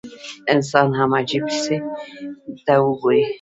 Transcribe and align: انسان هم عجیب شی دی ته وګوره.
انسان 0.53 0.87
هم 0.97 1.11
عجیب 1.19 1.45
شی 1.61 1.77
دی 2.53 2.57
ته 2.65 2.73
وګوره. 2.85 3.23